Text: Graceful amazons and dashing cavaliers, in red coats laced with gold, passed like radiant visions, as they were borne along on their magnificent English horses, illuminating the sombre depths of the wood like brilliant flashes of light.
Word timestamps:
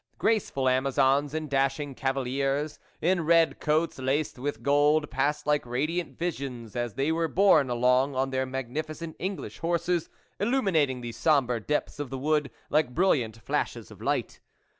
Graceful 0.17 0.67
amazons 0.67 1.31
and 1.35 1.47
dashing 1.47 1.93
cavaliers, 1.93 2.79
in 3.03 3.23
red 3.23 3.59
coats 3.59 3.99
laced 3.99 4.39
with 4.39 4.63
gold, 4.63 5.11
passed 5.11 5.45
like 5.45 5.63
radiant 5.63 6.17
visions, 6.17 6.75
as 6.75 6.95
they 6.95 7.11
were 7.11 7.27
borne 7.27 7.69
along 7.69 8.15
on 8.15 8.31
their 8.31 8.47
magnificent 8.47 9.15
English 9.19 9.59
horses, 9.59 10.09
illuminating 10.39 11.01
the 11.01 11.11
sombre 11.11 11.59
depths 11.59 11.99
of 11.99 12.09
the 12.09 12.17
wood 12.17 12.49
like 12.71 12.95
brilliant 12.95 13.39
flashes 13.43 13.91
of 13.91 14.01
light. 14.01 14.39